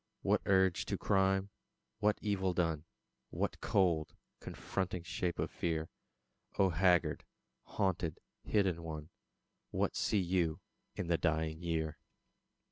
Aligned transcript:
What 0.23 0.41
urge 0.47 0.87
to 0.87 0.97
crime, 0.97 1.51
what 1.99 2.17
evil 2.23 2.55
done? 2.55 2.85
What 3.29 3.61
cold, 3.61 4.15
confronting 4.39 5.03
shape 5.03 5.37
of 5.37 5.51
fear? 5.51 5.89
O 6.57 6.69
haggard, 6.69 7.23
haunted, 7.61 8.19
hidden 8.41 8.81
One 8.81 9.09
What 9.69 9.95
see 9.95 10.17
you 10.17 10.59
in 10.95 11.05
the 11.05 11.19
dying 11.19 11.61
year? 11.61 11.99